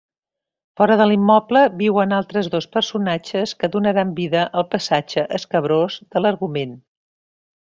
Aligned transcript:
Fora 0.79 0.95
de 1.01 1.05
l'immoble 1.09 1.61
viuen 1.81 2.15
altres 2.21 2.49
dos 2.55 2.67
personatges 2.77 3.53
que 3.61 3.71
donaran 3.77 4.15
vida 4.21 4.47
al 4.63 4.67
passatge 4.75 5.27
escabrós 5.41 6.01
de 6.17 6.25
l'argument. 6.27 6.75